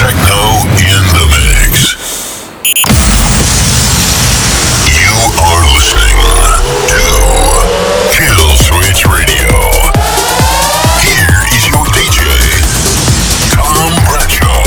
[0.00, 2.00] Techno in the mix.
[4.88, 6.16] You are listening
[6.88, 7.04] to
[8.08, 9.52] Kill Switch Radio.
[11.04, 12.32] Here is your DJ,
[13.52, 14.64] Tom Bradshaw.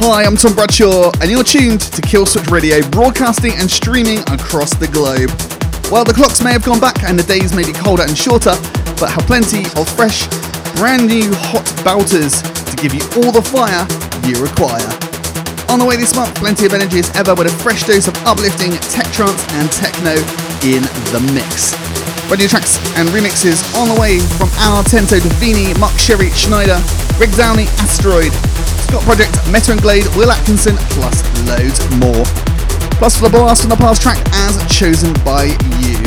[0.00, 4.88] Hi, I'm Tom Bradshaw, and you're tuned to Killswitch Radio, broadcasting and streaming across the
[4.88, 5.28] globe.
[5.92, 8.56] While the clocks may have gone back and the days may be colder and shorter,
[8.98, 10.26] but have plenty of fresh,
[10.76, 13.86] brand new hot belters to give you all the fire
[14.26, 14.86] you require.
[15.70, 18.14] On the way this month, plenty of energy as ever with a fresh dose of
[18.26, 20.14] uplifting tech trance and techno
[20.66, 20.82] in
[21.14, 21.74] the mix.
[22.30, 26.78] Radio tracks and remixes on the way from Al Tento, Davini, Mark Sherry, Schneider,
[27.18, 28.32] Rick Downey, Asteroid,
[28.90, 32.24] Scot Project, Metta and Glyde, Will Atkinson, plus loads more.
[32.98, 35.98] Plus for the blast from the past track as chosen by you.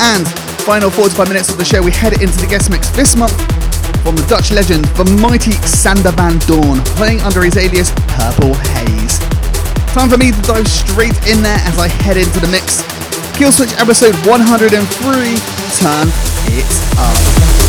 [0.00, 0.26] And
[0.64, 3.34] final 45 minutes of the show, we head into the guest mix this month
[4.06, 9.18] from the Dutch legend, the mighty Sander Van Doorn, playing under his alias Purple Haze.
[9.94, 12.82] Time for me to dive straight in there as I head into the mix.
[13.34, 16.06] Killswitch episode 103, turn
[16.54, 17.65] it up.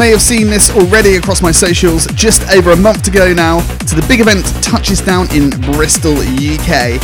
[0.00, 3.60] May have seen this already across my socials just over a month to go now
[3.84, 6.96] to the big event Touches Down in Bristol, UK.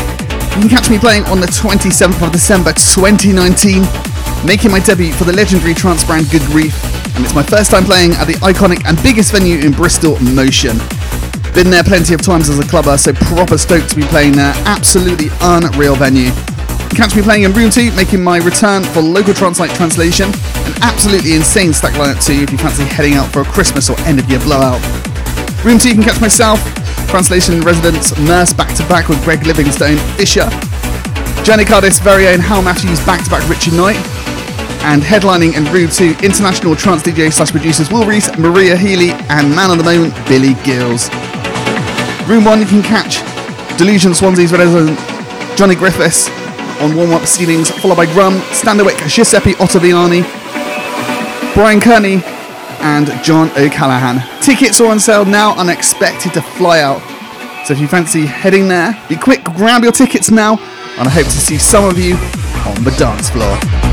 [0.56, 3.84] You can catch me playing on the 27th of December 2019,
[4.46, 6.72] making my debut for the legendary trance brand Good Grief,
[7.14, 10.78] and it's my first time playing at the iconic and biggest venue in Bristol, Motion.
[11.52, 14.54] Been there plenty of times as a clubber, so proper stoked to be playing there.
[14.64, 16.32] Absolutely unreal venue.
[16.96, 20.32] Catch me playing in Room 2, making my return for local Translate translation.
[20.82, 24.18] Absolutely insane stack lineup too if you fancy heading out for a Christmas or end
[24.18, 24.80] of year blowout.
[25.64, 26.60] Room 2 you can catch myself,
[27.08, 30.48] translation residents Nurse back to back with Greg Livingstone, Fisher,
[31.42, 33.96] Johnny Cardiff's very own Hal Matthews back to back Richard Knight,
[34.82, 39.50] and headlining in Room 2 international trance DJ slash producers Will Reese, Maria Healy, and
[39.54, 41.08] man of the moment Billy Gillies.
[42.28, 43.22] Room 1 you can catch
[43.78, 44.98] Delusion Swansea's resident
[45.56, 46.28] Johnny Griffiths,
[46.80, 50.22] on warm up ceilings, followed by Grum, Standerwick, Giuseppe Ottaviani,
[51.56, 52.22] Brian Kearney,
[52.80, 54.22] and John O'Callaghan.
[54.42, 57.00] Tickets are on sale now unexpected to fly out.
[57.66, 60.58] So if you fancy heading there, be quick, grab your tickets now,
[60.98, 62.16] and I hope to see some of you
[62.68, 63.85] on the dance floor.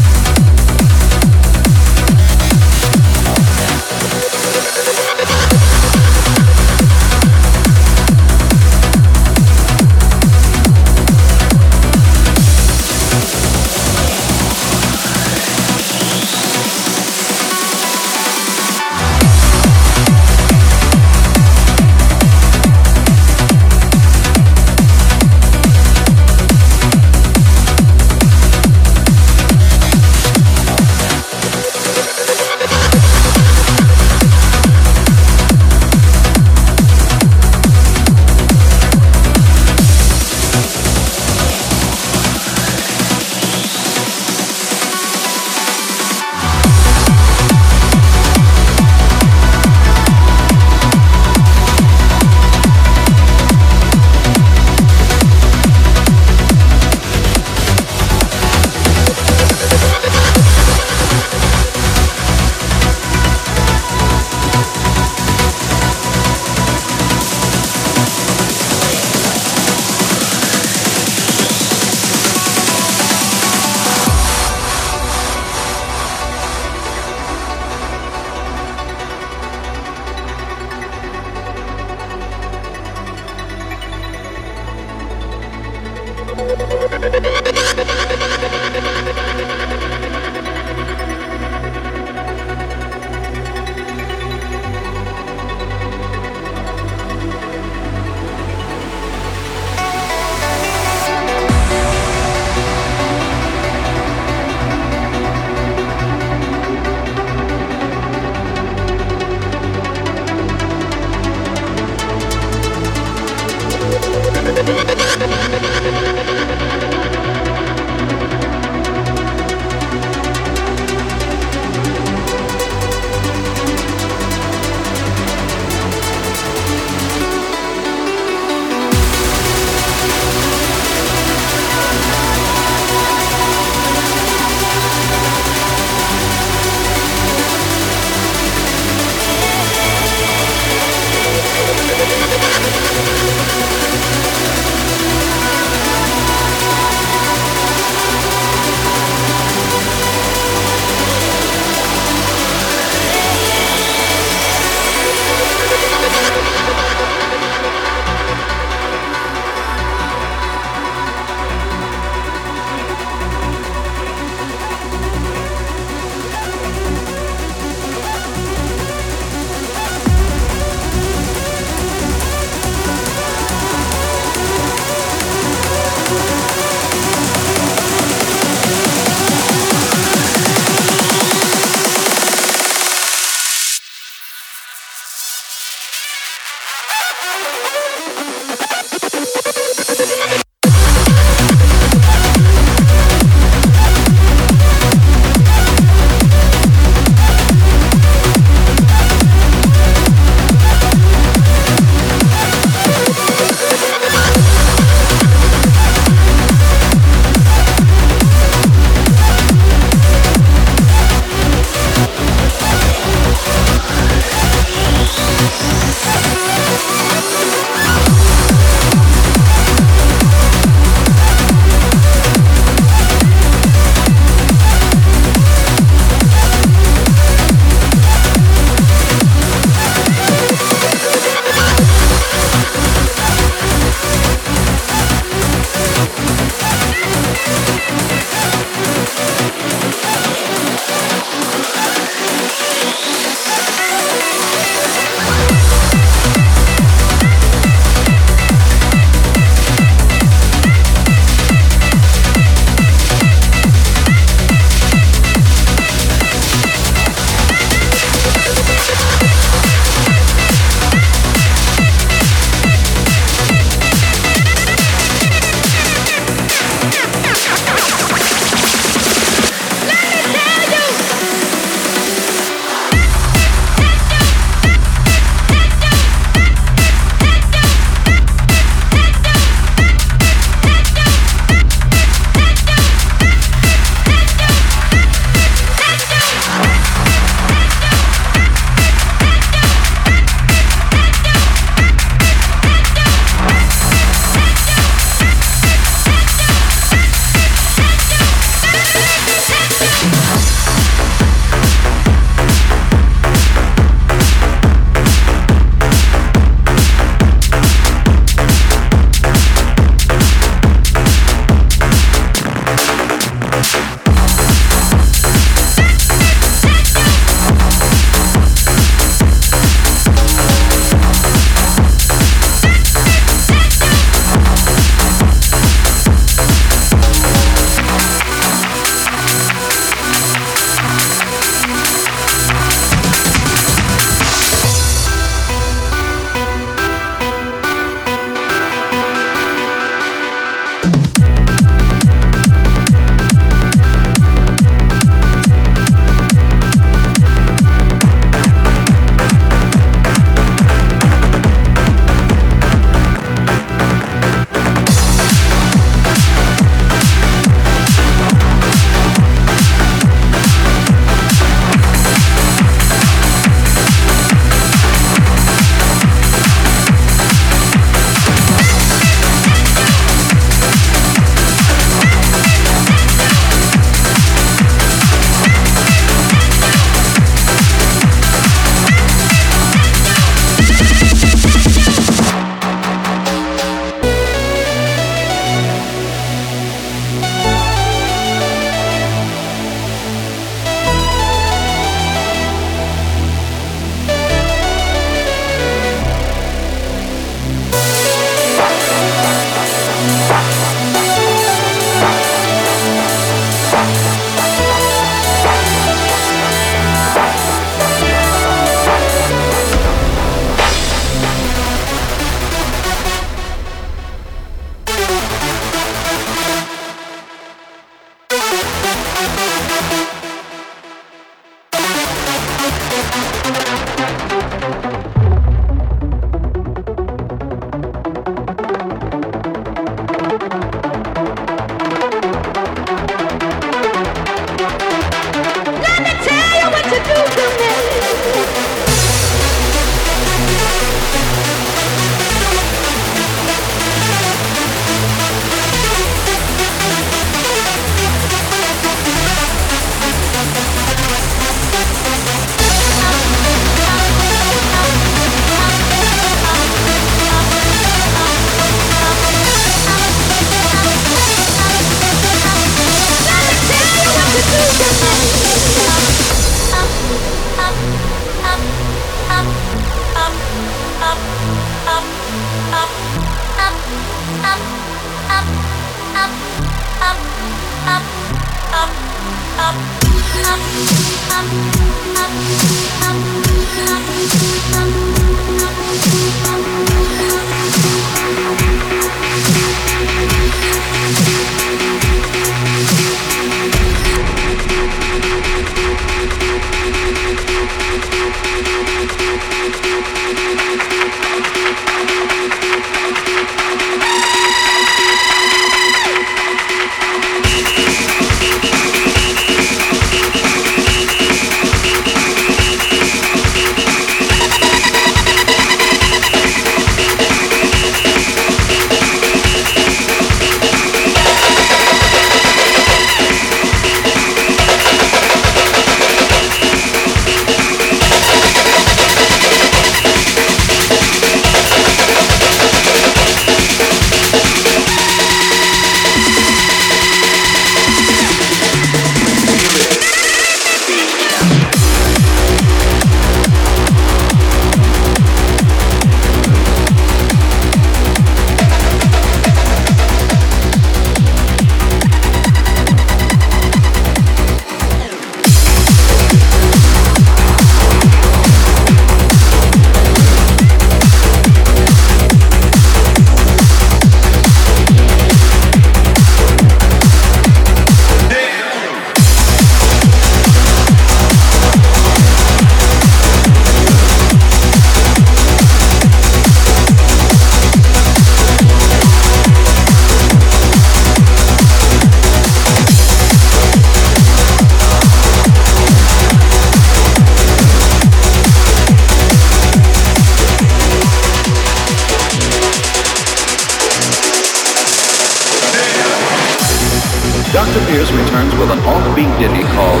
[597.76, 598.16] Mr.
[598.24, 600.00] Returns with an offbeat ditty called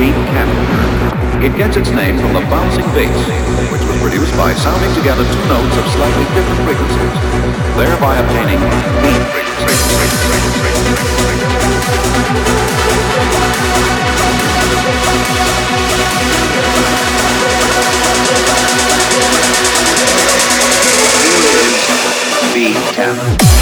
[0.00, 1.44] Beat Canon.
[1.44, 3.14] It gets its name from the bouncing bass,
[3.70, 7.14] which was produced by sounding together two notes of slightly different frequencies,
[7.78, 8.58] thereby obtaining
[8.98, 9.22] beat
[22.52, 23.53] Beat Canon.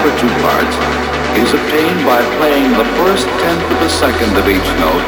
[0.00, 0.76] for two parts
[1.36, 5.06] is obtained by playing the first tenth of a second of each note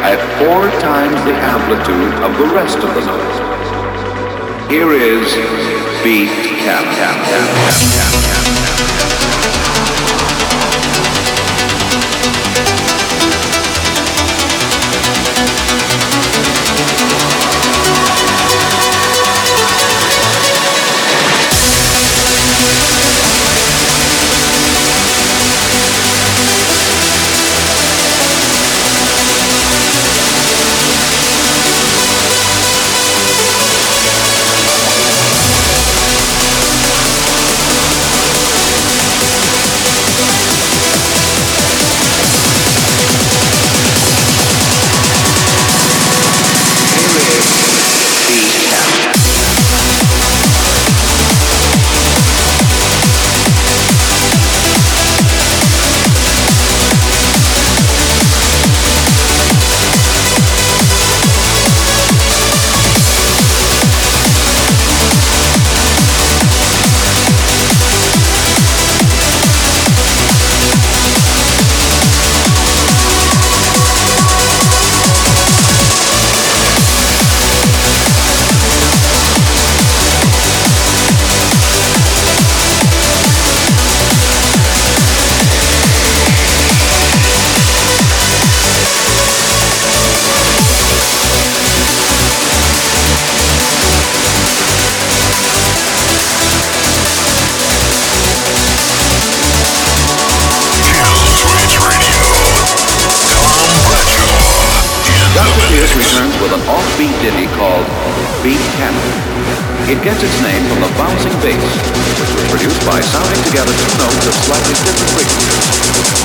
[0.00, 3.36] at four times the amplitude of the rest of the notes.
[4.70, 5.28] Here is
[6.02, 6.32] beat
[6.64, 8.33] tap tap tap tap tap.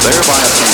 [0.10, 0.69] Thereby obtaining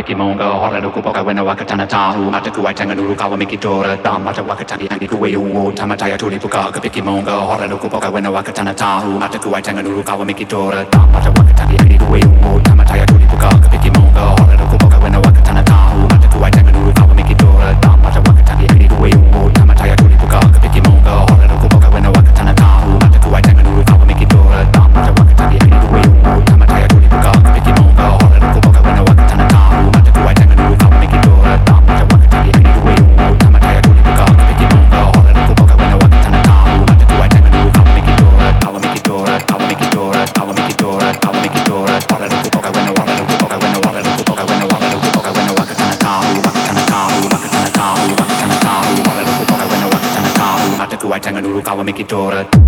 [0.00, 5.72] mate kimonga hola lukumpoka wena wakatana taru mate kuwaitanga nurukawa mikitora tamata wakatani yangi kuweuo
[5.72, 11.98] tamataya tulipukaka pikimonga hola lukumpoka wena wakatana taru mate kuwaitanga nurukawa mikitora tamata wakatani yangi
[11.98, 12.60] kuweuo
[52.10, 52.59] Dora.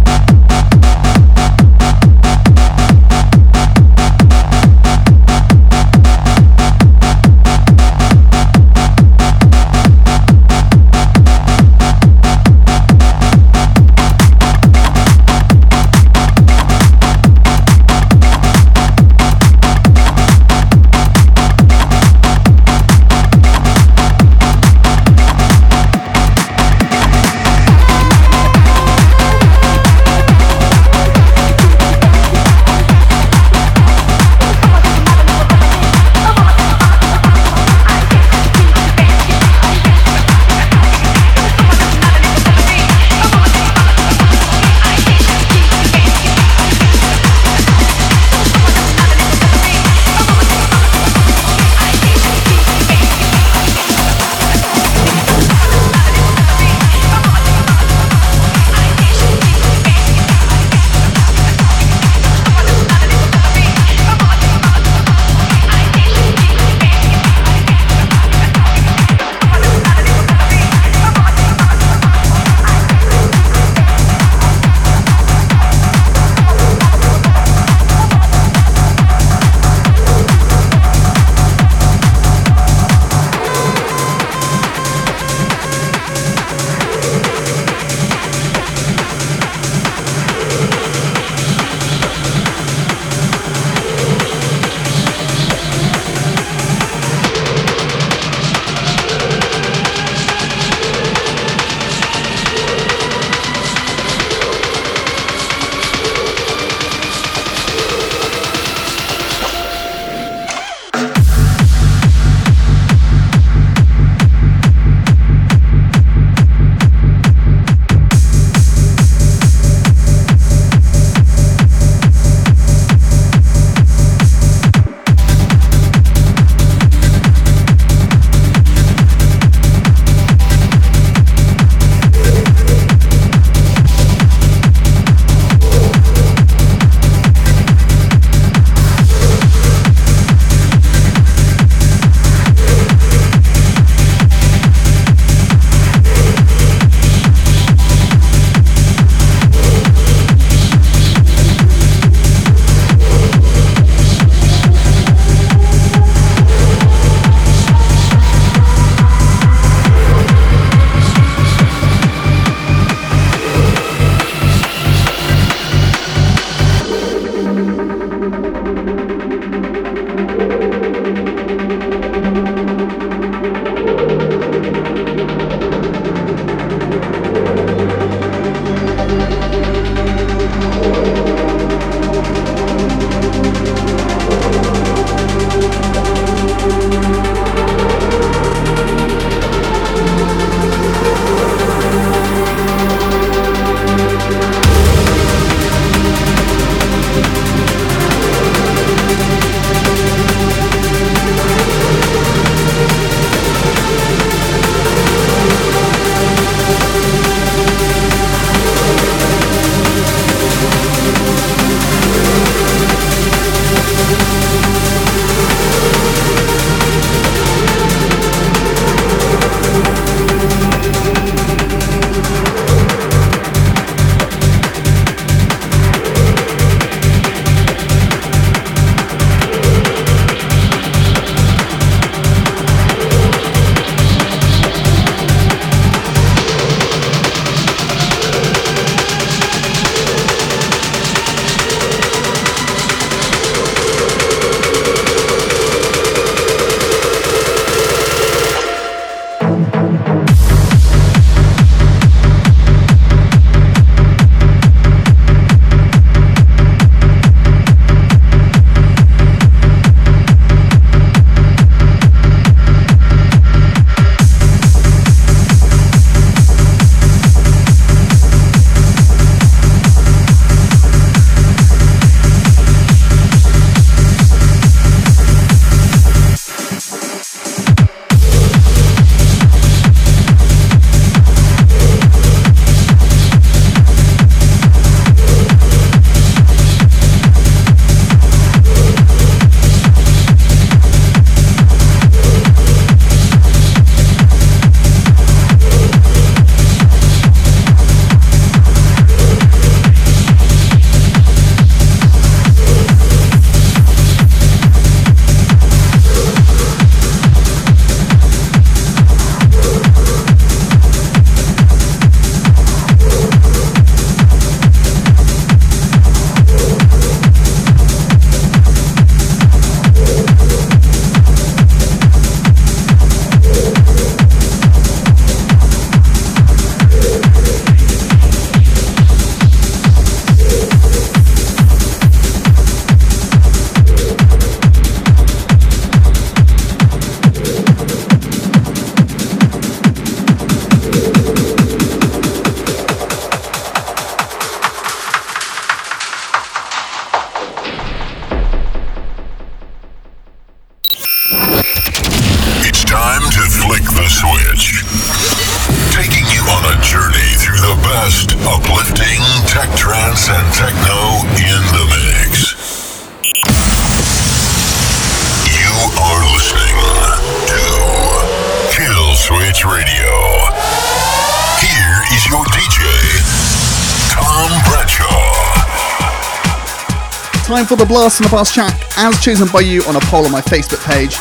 [377.73, 380.31] For the Blast from the Past track, as chosen by you on a poll on
[380.31, 381.17] my Facebook page.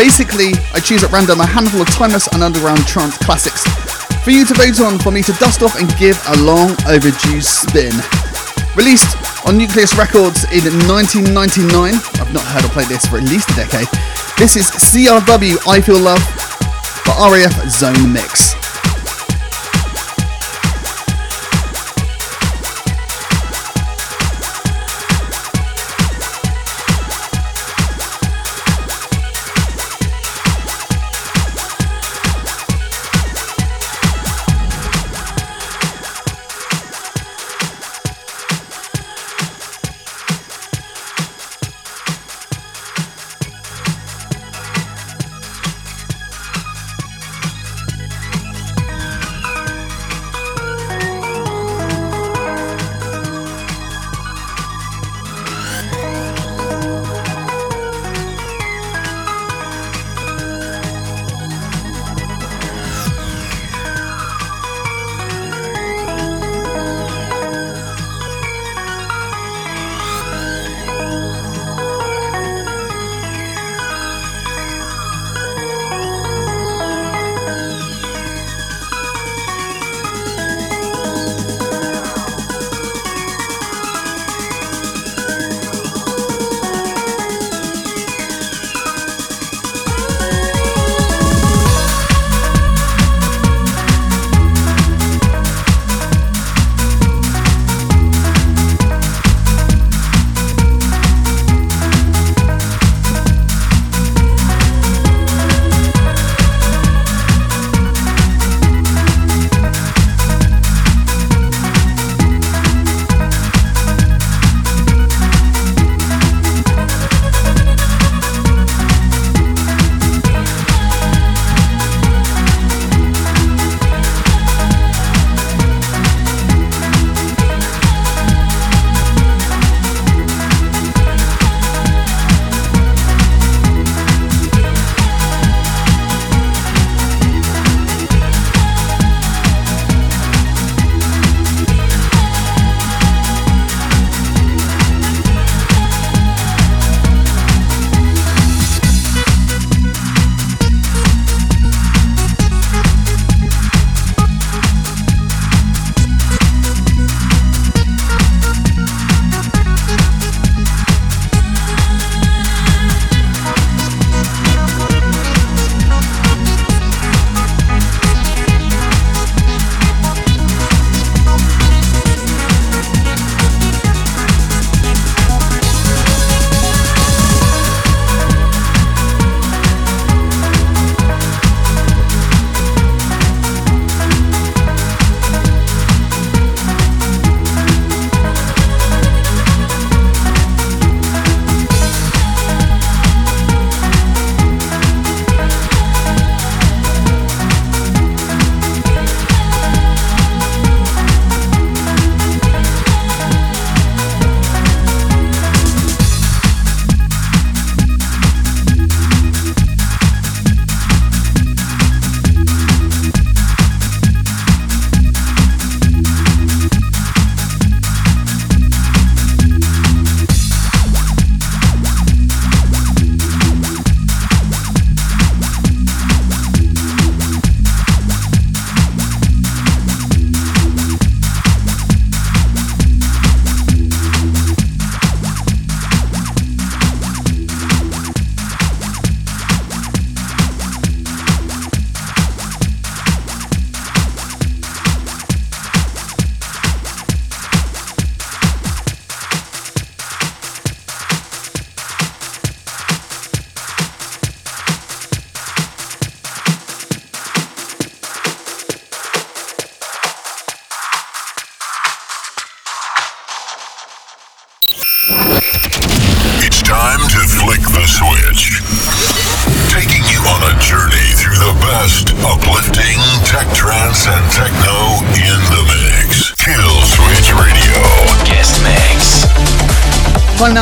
[0.00, 3.68] Basically, I choose at random a handful of timeless and underground trance classics
[4.24, 7.44] for you to vote on for me to dust off and give a long overdue
[7.44, 7.92] spin.
[8.80, 9.12] Released
[9.44, 11.68] on Nukleuz Records in 1999,
[12.16, 13.92] I've not heard or played this for at least a decade.
[14.40, 16.24] This is CRW I Feel Love
[17.04, 18.49] for RAF Zone Mix.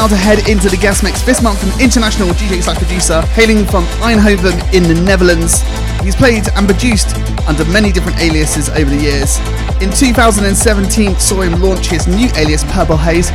[0.09, 3.85] To head into the guest mix this month from international DJ slash producer hailing from
[4.01, 5.60] Eindhoven in the Netherlands.
[6.01, 7.14] He's played and produced
[7.47, 9.36] under many different aliases over the years.
[9.82, 13.28] In 2017, saw him launch his new alias Purple Haze,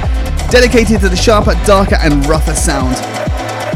[0.49, 2.95] dedicated to the sharper, darker, and rougher sound.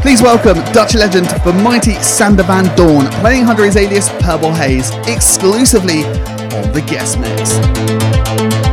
[0.02, 4.90] Please welcome Dutch legend the mighty Sander van Doorn, playing under his alias Purple Haze,
[5.06, 8.67] exclusively on the guest mix.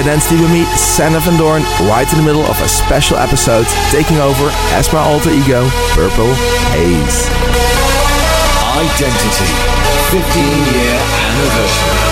[0.00, 4.16] Identity with me, Sander van Doorn, right in the middle of a special episode, taking
[4.16, 6.32] over as my alter ego, Purple
[6.72, 7.28] Haze.
[8.80, 9.52] Identity,
[10.08, 10.96] 15 year
[11.28, 12.09] anniversary.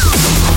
[0.00, 0.49] Peace.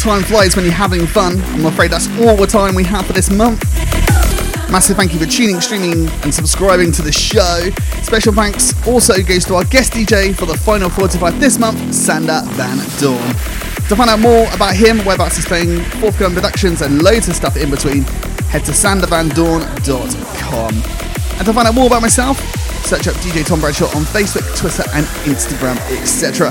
[0.00, 1.38] Time flies when you're having fun.
[1.52, 3.62] I'm afraid that's all the time we have for this month.
[4.72, 7.68] Massive thank you for tuning, streaming, and subscribing to the show.
[8.02, 12.40] Special thanks also goes to our guest DJ for the final 45 this month, Sander
[12.52, 13.20] van Doorn.
[13.90, 17.58] To find out more about him, whereabouts he's playing, forthcoming productions, and loads of stuff
[17.58, 18.04] in between,
[18.48, 20.74] head to sandervandoorn.com.
[21.36, 22.40] And to find out more about myself,
[22.86, 26.48] search up DJ Tom Bradshaw on Facebook, Twitter, and Instagram, etc.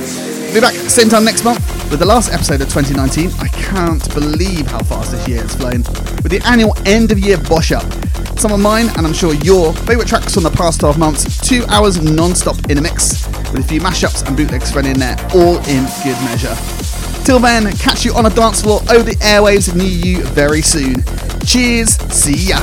[0.54, 3.32] Be back same time next month with the last episode of 2019.
[3.40, 5.84] I can't believe how fast this year has flown.
[6.22, 7.86] With the annual end of year bosh up.
[8.38, 11.40] Some of mine, and I'm sure your favourite tracks from the past 12 months.
[11.48, 15.00] Two hours non stop in a mix, with a few mashups and bootlegs thrown in
[15.00, 16.56] there, all in good measure.
[17.24, 21.04] Till then, catch you on a dance floor over the airwaves near you very soon.
[21.46, 22.60] Cheers, see ya.